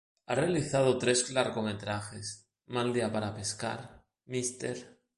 Ha 0.25 0.33
realizado 0.33 0.97
tres 0.97 1.29
largometrajes 1.29 2.47
"Mal 2.65 2.91
día 2.91 3.11
para 3.11 3.35
pescar", 3.35 4.03
"Mr. 4.25 4.97